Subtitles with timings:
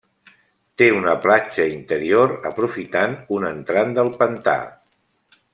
[0.81, 4.61] Té una platja interior, aprofitant un entrant del pantà.